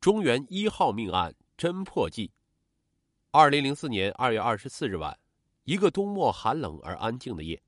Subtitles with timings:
[0.00, 2.30] 中原一号命案侦破记。
[3.32, 5.18] 二零零四年二月二十四日晚，
[5.64, 7.60] 一个冬末寒冷而安静的夜，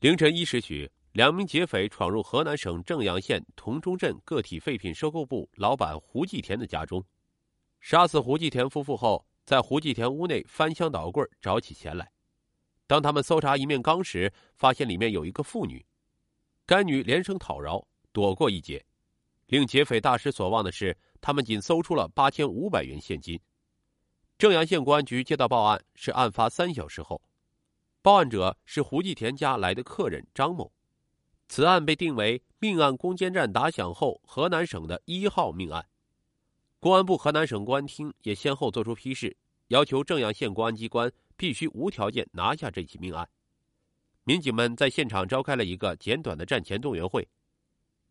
[0.00, 7.04] 凌晨一时许，两名劫匪闯入河南省正阳县同中镇个体废品收购部老板胡继田的家中，
[7.80, 12.10] 杀死胡继田夫妇后，在胡继田屋内翻箱倒柜找起钱来。
[12.88, 15.86] 当他们搜查一面缸时，发现里面有一个妇女，
[16.66, 18.84] 该女连声讨饶，躲过一劫。
[19.48, 23.40] 令劫匪大失所望的是，他们仅搜出了八千五百元现金。
[24.36, 27.22] 正阳县公安局接到报案是案发三小时后，
[28.02, 30.70] 报案者是胡继田家来的客人张某。
[31.48, 35.88] 此案被定为命案攻坚战打响后，河南省的一号命案。
[36.78, 39.34] 公安部河南省公安厅也先后作出批示，
[39.68, 43.26] 要求正阳县公安机关必须无条件拿下这起命案。
[44.24, 47.26] 民警们在现场召开了一个简短的战前动员会。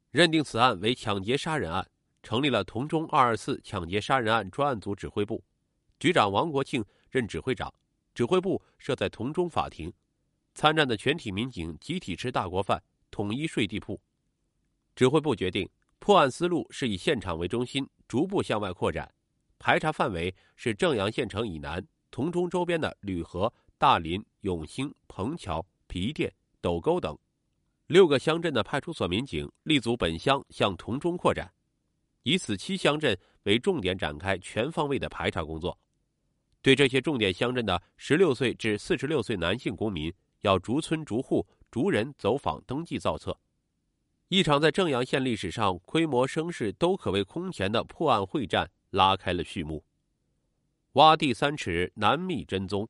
[0.10, 1.88] 认定此案为抢劫杀人案，
[2.24, 5.44] 成立了同中二二四抢劫杀人案专案组指挥部，
[6.00, 7.72] 局长王国庆任指挥长，
[8.16, 9.94] 指挥部设在同中法庭，
[10.56, 12.82] 参战的全体民警集体吃大锅饭，
[13.12, 14.00] 统一睡地铺。
[14.96, 19.12] 指挥部决定破案思路是以现场为中心，逐步向外扩展，
[19.60, 27.18] 排查范围是正阳县城以南、同中周边的吕河、大林、永兴、彭桥、皮店、斗沟等。
[27.88, 31.52] 六个乡镇的派出所民警立足本乡向同中扩展，
[32.24, 35.78] 以此七乡镇为重点展开全方位的排查工作。
[36.62, 43.38] 对这些重点乡镇的十六岁至四十六岁男性公民，要逐村逐户逐人走访登记造册。
[44.30, 49.84] 一场在正阳县历史上规模声势都可谓空前的破案会战拉开了序幕。
[50.94, 52.88] 挖地三尺，难觅真踪。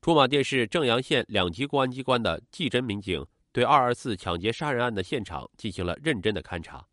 [0.00, 3.24] 驻马店市正阳县两级公安机关的技侦民警。
[3.52, 6.86] 对二二四抢劫杀人案的现场进行了认真的勘查，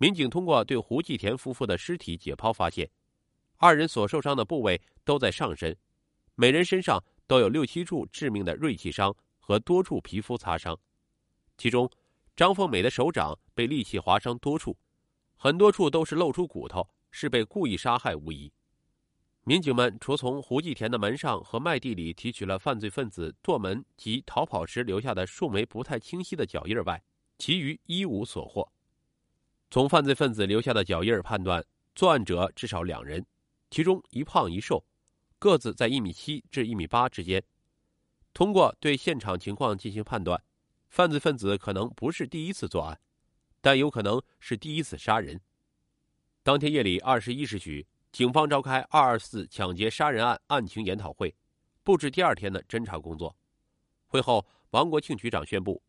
[0.00, 2.88] 民警通过对胡继田夫妇的尸体解剖发现，
[3.56, 5.76] 二人所受伤的部位都在上身，
[6.36, 10.78] 每人身上都有六七处致命的锐器伤和多处皮肤擦伤，
[11.56, 11.90] 其中
[12.36, 14.76] 张凤美的手掌被利器划伤多处，
[15.36, 18.52] 很多处都是露出骨头，是被故意杀害无疑。
[19.42, 27.02] 民警们除从胡继田的门上和麦地里提取了犯罪分子剁门及逃跑时留下的数枚不太清晰的脚印外，
[27.38, 28.70] 其余一无所获。
[29.70, 31.64] 从犯罪分子留下的脚印判断，
[31.94, 33.24] 作案者至少两人，
[33.70, 34.84] 其中一胖一瘦，
[35.38, 37.42] 个子在一米七至一米八之间。
[38.32, 40.42] 通过对现场情况进行判断，
[40.88, 42.98] 犯罪分子可能不是第一次作案，
[43.60, 45.40] 但有可能是第一次杀人。
[46.42, 47.86] 当天夜里二十一时许。
[48.10, 51.36] 警方召开“二二四”抢劫杀人案案情研讨会，
[51.84, 53.36] 布置第二天的侦查工作。
[54.06, 55.80] 会后，王国庆局长宣布，“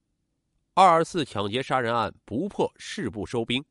[0.79, 3.61] 二二四”抢劫杀人案不破誓不收兵，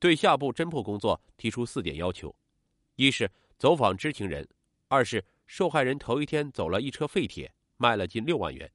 [0.00, 2.34] 对下步侦破工作提出四点要求：
[2.96, 4.44] 一是走访知情人；
[4.88, 8.68] 二是受害人头一天走了一车废铁，卖了近六万元，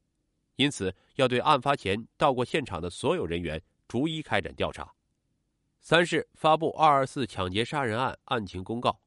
[0.55, 4.89] 因此要对案发前到过现场的所有人员逐一开展调查。
[5.81, 8.97] 三是发布“二二四”抢劫杀人案案情公告，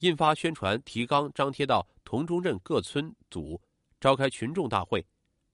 [0.00, 3.58] 印发宣传提纲，张贴到同中镇各村组，
[3.98, 5.06] 召开群众大会，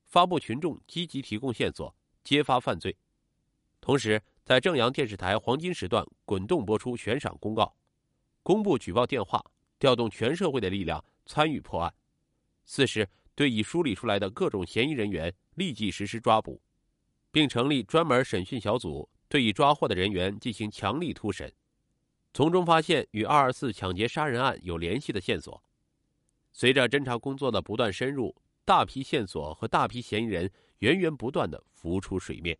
[0.05, 1.95] 发布群众积极提供线索，
[2.27, 2.95] 揭发犯罪。
[3.81, 7.73] 同时，在正阳电视台黄金时段滚动播出悬赏公告，
[8.43, 9.43] 公布举报电话，
[9.79, 11.95] 调动全社会的力量参与破案。
[12.65, 16.61] 四是对已梳理出来的各种嫌疑人员立即实施抓捕，
[17.31, 19.09] 并成立专门审讯小组。
[19.29, 21.53] 对已抓获的人员进行强力突审，
[22.33, 25.61] 从中发现与“二二四”抢劫杀人案有联系的线索。
[26.53, 28.33] 随着侦查工作的不断深入，
[28.67, 32.59] 大批线索和大批嫌疑人源源不断的浮出水面。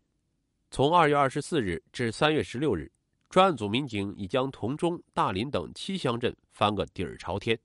[0.71, 2.89] 从二月二十四日至三月十六日，
[3.29, 7.59] 专案组民警已将同中、大林等七乡镇翻个底儿朝天。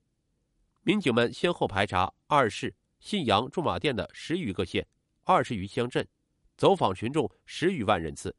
[0.83, 4.85] 民警们先后排查二市、信阳、驻马店的十余个县、
[5.23, 6.05] 二十余乡镇，
[6.57, 8.35] 走访群众十余万人次。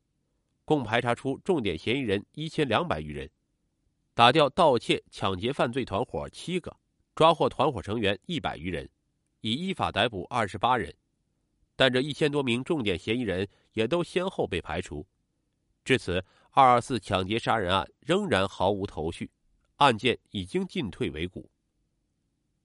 [0.66, 3.30] 共排查出重点嫌疑人一千两百余人，
[4.14, 6.76] 打掉盗窃、抢劫犯罪团伙七个，
[7.16, 8.90] 抓获团伙成员一百余人，
[9.44, 10.92] 已依法逮捕二十八人。
[11.76, 15.06] 但这一千多名重点嫌疑人也都先后被排除。
[15.84, 19.30] 至此，二二四抢劫杀人案仍然毫无头绪，
[19.78, 21.50] 案件已经进退维谷。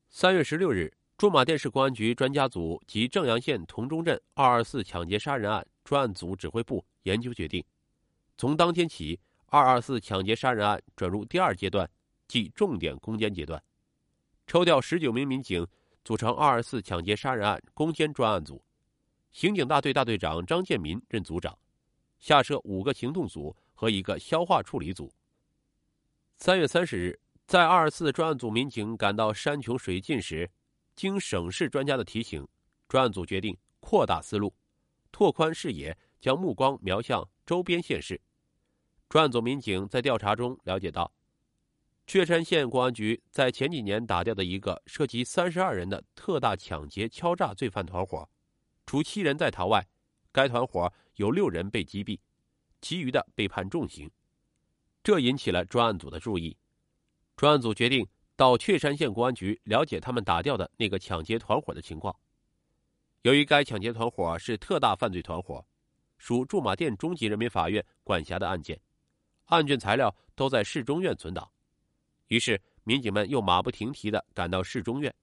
[0.08, 7.64] 三月十六日，驻马店市公安局专家组及正阳县同中镇二二四抢劫杀人案专案组指挥部研究决定。
[8.36, 11.90] 从当天起，二二四抢劫杀人案转入第二阶段，
[12.28, 13.60] 即重点攻坚阶段。
[14.46, 15.66] 抽调十九名民警
[16.08, 18.64] 组成二二四抢劫杀人案攻坚专案组，
[19.30, 21.54] 刑警大队大队长张建民任组长，
[22.18, 25.12] 下设五个行动组和一个消化处理组。
[26.38, 30.50] 三月三十日，在二十四专案组民警赶到山穷水尽时，
[30.96, 32.48] 经省市专家的提醒，
[32.88, 34.50] 专案组决定扩大思路，
[35.12, 38.18] 拓宽视野，将目光瞄向周边县市。
[39.10, 41.12] 专案组民警在调查中了解到，
[42.08, 48.26] 确山县公安局在前几年打掉的一个涉及三十二人的特大抢劫敲诈罪犯团伙，
[48.86, 49.86] 除七人在逃外，
[50.32, 52.18] 该团伙有六人被击毙，
[52.80, 54.10] 其余的被判重刑。
[55.02, 56.56] 这引起了专案组的注意，
[57.36, 62.16] 专案组决定到确山县公安局了解他们打掉的那个抢劫团伙的情况。
[63.20, 65.62] 由于该抢劫团伙是特大犯罪团伙，
[66.16, 68.80] 属驻马店中级人民法院管辖的案件。
[69.48, 71.50] 案卷材料都在市中院存档，
[72.28, 75.14] 于是民警们又马不停蹄的赶到市中院。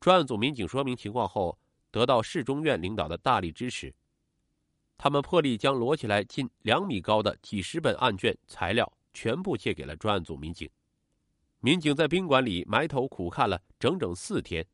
[0.00, 1.58] 专案组民警说明情况后，
[1.90, 3.94] 得到市中院领导的大力支持。
[4.96, 10.68] 他们破例将摞起来近两米高的几十本案卷材料全部借给了专案组民警。
[11.60, 14.66] 民警在宾馆里埋头苦看了整整四天，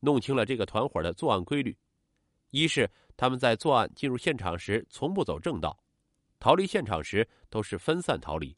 [0.00, 1.76] 弄清了这个团伙的作案规律：
[2.50, 5.78] 一是他们在作案进入现场时从不走正道。
[6.40, 8.56] 逃离现场时都是分散逃离，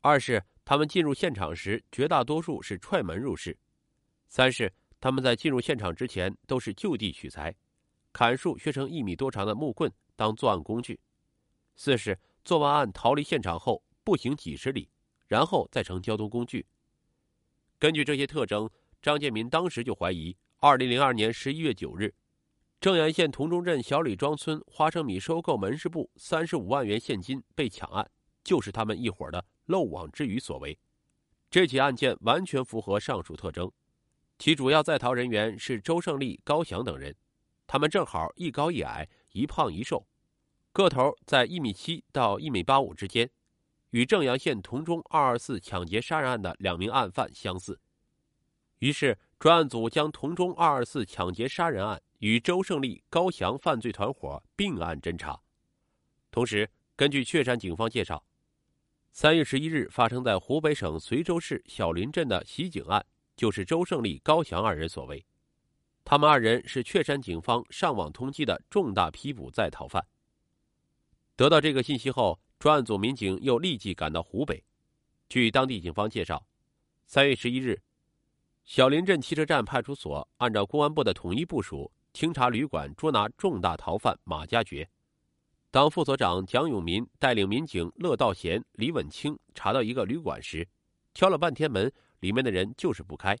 [0.00, 3.56] 二是他们进入现场时绝大多数是踹门入室，
[4.28, 7.54] 三是他们在进入现场之前都是就地取材，
[8.12, 10.98] 砍树削成一米多长的木棍当作案工具，
[11.76, 14.88] 四是做完案逃离现场后步行几十里，
[15.26, 16.64] 然后再乘交通工具。
[17.78, 18.70] 根据这些特征，
[19.02, 22.14] 张建民当时就怀疑，二零零二年十一月九日。
[22.80, 28.10] 正阳县同中镇小李庄村花生米收购门市部三十五万元现金被抢案，
[28.42, 30.78] 就是他们一伙的漏网之鱼所为。
[31.50, 33.70] 这起案件完全符合上述特征，
[34.38, 37.14] 其主要在逃人员是周胜利、高翔等人，
[37.66, 40.06] 他们正好一高一矮，一胖一瘦，
[40.72, 43.30] 个头在一米七到一米八五之间，
[43.90, 47.80] 与正阳县同中二二四抢劫杀人案的两名案犯相似。
[48.80, 52.00] 于是专案组将同中二二四抢劫杀人案。
[52.20, 55.38] 与周胜利、高翔犯罪团伙并案侦查，
[56.30, 58.24] 同时根据确山警方介绍，
[59.16, 63.06] 三月十一日发生在湖北省随州市小林镇的袭警案，
[63.36, 65.24] 就是周胜利、高翔二人所为。
[66.04, 70.04] 他们二人是确山警方上网通缉的重大批捕在逃犯。
[71.36, 74.64] 得到这个信息后，专案组民警又立即赶到湖北。
[75.28, 76.44] 据当地警方介绍，
[77.06, 77.80] 三月十一日，
[78.64, 81.92] 小林镇汽车站派出所按照公安部的统一部署。
[82.12, 84.88] 清查旅馆，捉拿重大逃犯马家爵。
[85.74, 90.64] 当副所长蒋永民带领民警乐道贤、李文清查到一个旅馆时，
[91.14, 93.36] 敲了半天门，里面的人就是不开。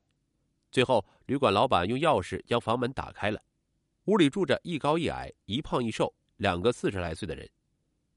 [0.72, 3.40] 最后，旅馆老板用钥匙将房门打开了。
[4.06, 7.48] 屋里住着一高一矮、一胖一瘦两个四十来岁的人。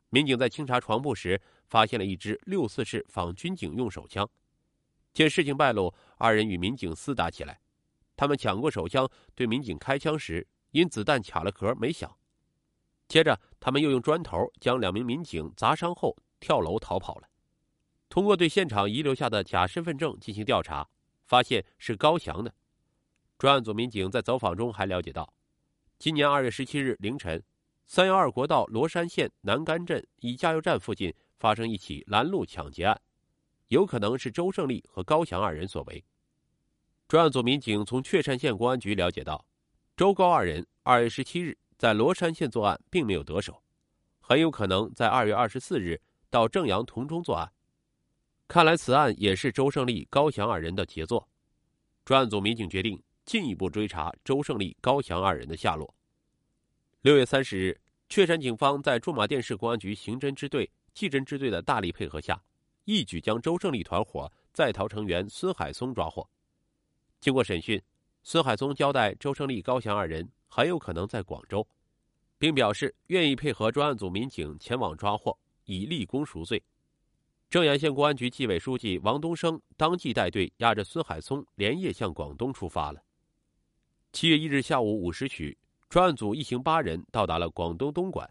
[0.10, 4.28] 民警在清查床铺时，发现了一支六四式仿军警用手枪。
[5.14, 7.62] 见事情败露，二人与民警厮打起来。
[8.16, 12.12] 他们抢过手枪，对民警开枪时，因子弹卡了壳没响。
[13.08, 17.28] 接着，他们又用砖头将两名民警砸伤后跳楼逃跑了。
[18.10, 20.88] 通过对现场遗留下的假身份证进行调查，
[21.26, 22.54] 发现是高翔的。
[23.38, 25.34] 专案组民警在走访中还了解到，
[26.00, 27.42] 今年二月十七日凌晨，
[27.86, 33.00] 三幺二国道罗山县南干镇一加油站附近发生一起拦路抢劫案，
[33.68, 36.04] 有可能是周胜利和高翔二人所为。
[37.08, 39.46] 专案组民警从确山县公安局了解到，
[39.96, 43.62] 周高二人二月十七日在罗山县作案，并没有得手，
[44.20, 47.52] 很有可能在二月二十四日到正阳同中作案。
[48.48, 51.30] 看来此案也是周胜利、高翔二人的杰作。
[52.04, 55.94] 专案组民警决定进一步追查周胜利、高翔二人的下落。
[57.02, 57.80] 六月三十日，
[58.10, 62.42] 确山警方在驻马店市公安局刑侦支队、技侦支队的大力配合下，
[62.86, 66.28] 一举将周胜利团伙在逃成员孙海松抓获。
[67.20, 67.82] 经过审讯，
[68.24, 71.68] 孙海松交代周胜利、高翔二人很有可能在广州，
[72.38, 76.64] 并表示愿意配合专案组民警前往抓获，以立功赎罪。
[77.50, 83.02] 正阳县公安局纪委书记王东升当即带队押着孙海松连夜向广东出发了。
[84.12, 85.58] 七月一日下午五时许，
[85.90, 88.30] 专案组一行八人到达了广东东莞。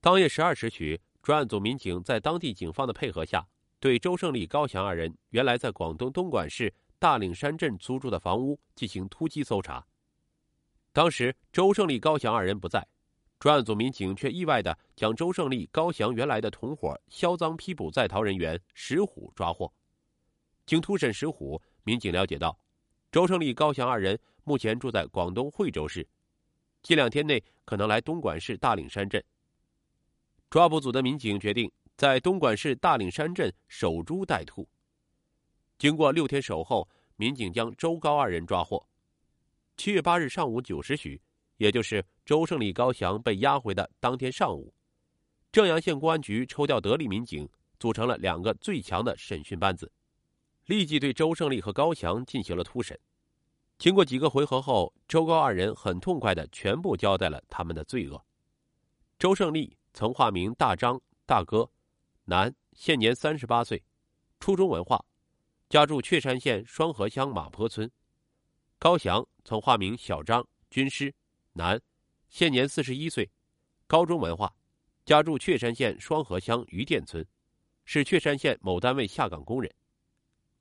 [0.00, 3.46] 当夜十二时许，专案组民警在当地警方的配合下，
[3.80, 6.72] 对周胜利、高翔二人原来在广东东莞市。
[6.96, 9.84] 大岭山镇租住的房屋进行突击搜查，
[10.94, 12.86] 当时周胜利、高翔二人不在，
[13.40, 19.70] 专案组民警却意外的将周胜利、高翔原来的同伙销赃批捕在逃人员石虎抓获。
[20.64, 22.56] 经突审石虎，民警了解到，
[23.10, 26.06] 周胜利、高翔二人目前住在广东惠州市，
[26.80, 29.20] 近两天内可能来东莞市大岭山镇。
[30.48, 34.68] 抓捕组的民警决定在东莞市大岭山镇守株待兔。
[35.76, 38.86] 经过六天守候，民警将周高二人抓获。
[39.76, 41.20] 七月八日上午九时许，
[41.56, 44.72] 也就是周胜利、高翔被押回的当天上午，
[45.50, 49.90] 正阳县公安局抽调得力民警，组成了两个最强的审讯班子，
[50.66, 52.98] 立即对周胜利和高翔进行了突审。
[53.76, 58.24] 经过几个回合后，周高二人很痛快的全部交代了他们的罪恶。
[59.18, 61.68] 周胜利曾化名大张大哥，
[62.24, 63.82] 男，现年三十八岁，
[64.38, 65.04] 初中文化，
[65.68, 67.90] 家住确山县双河乡马坡村。
[68.78, 71.12] 高翔曾化名小张，军师，
[71.52, 71.80] 男，
[72.28, 73.30] 现年四十一岁，
[73.86, 74.54] 高中文化，
[75.04, 77.26] 家住确山县双河乡余店村，
[77.84, 79.74] 是确山县某单位下岗工人。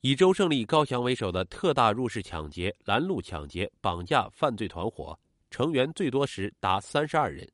[0.02, 5.18] 以周胜利、高翔为首的特大入室抢劫、拦路抢劫、绑架犯罪团伙
[5.50, 7.50] 成员最多时达三十二人，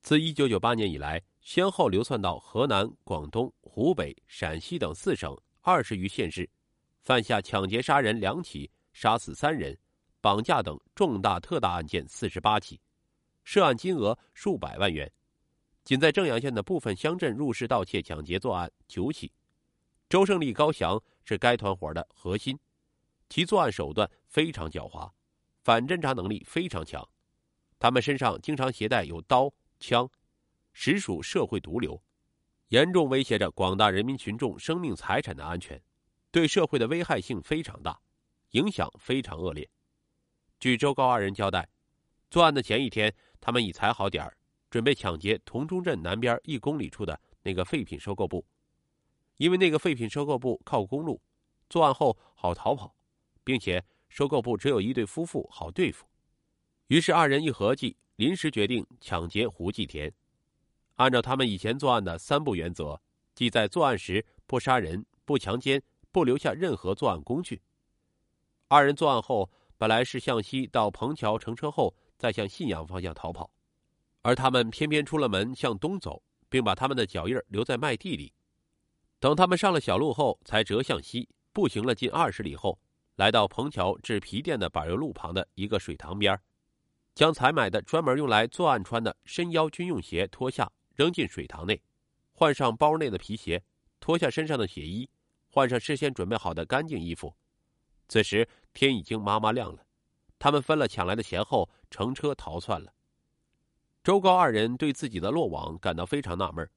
[0.00, 6.48] 自一九九八年以来，先后流窜到河南、广东、湖北、陕西等四省二十余县市，
[7.00, 9.76] 犯下抢劫、杀人两起，杀死三人。
[10.20, 12.80] 绑架等重大特大案件四十八起，
[13.44, 15.10] 涉案金额数百万元。
[15.82, 19.32] 仅在正阳县的部分乡镇入室盗窃、抢劫作案九起。
[20.08, 22.58] 周胜利、高翔是该团伙的核心，
[23.28, 25.10] 其作案手段非常狡猾，
[25.62, 27.06] 反侦查能力非常强。
[27.78, 30.08] 他们身上经常携带有刀枪，
[30.72, 32.00] 实属社会毒瘤，
[32.68, 35.80] 严重威胁着广大人民群众生命财产的安全，
[36.30, 37.98] 对社会的危害性非常大，
[38.50, 39.68] 影响非常恶劣。
[40.60, 41.66] 据周高二人交代，
[42.30, 44.36] 作案的前一天，他们已踩好点儿，
[44.68, 48.44] 准备抢劫同中镇南边一公里处的那个废品收购部。
[49.38, 51.18] 因为那个废品收购部靠公路，
[51.70, 52.94] 作案后好逃跑，
[53.42, 56.06] 并且收购部只有一对夫妇好对付。
[56.88, 60.12] 于是二人一合计，临时决定抢劫胡继田。
[60.96, 63.00] 按照他们以前作案的三不原则，
[63.34, 67.62] 即在作案时不杀人、不强奸、不留下任何作案工具。
[68.68, 69.50] 二人作案后。
[69.80, 73.50] 本来是向西到彭桥乘车后，再向信阳方向逃跑，
[74.20, 78.30] 而他们偏偏出了门向东走，并把他们的脚印留在麦地里。
[79.18, 82.78] 等他们上了小路后，才折向西，步行了近二十里后，
[83.16, 86.38] 来到彭桥至皮店的柏油路旁的一个水塘边，
[87.14, 91.80] 将采买的专门用来作案穿的深腰军用鞋脱下，扔进水塘内，
[92.34, 93.62] 换上包内的皮鞋，
[93.98, 95.08] 脱下身上的血衣，
[95.48, 97.34] 换上事先准备好的干净衣服。
[98.08, 99.84] 此时天已经麻麻亮了，
[100.38, 102.92] 他们分了抢来的钱后，乘车逃窜了。
[104.02, 106.68] 周高二人对自己的落网感到非常纳闷，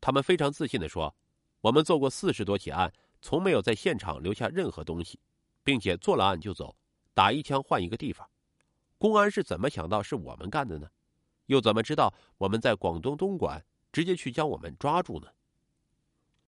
[0.00, 1.14] 他们非常自信地说
[1.62, 2.92] ：“我们做过四十多起案，
[3.22, 5.18] 从没有在现场留下任何东西，
[5.64, 6.76] 并且做了案就走，
[7.14, 8.28] 打一枪换一个地方。
[8.98, 10.88] 公安是怎么想到是我们干的呢？
[11.46, 15.28] 又怎么知道我们在广东东莞，直接去将我们抓住呢？”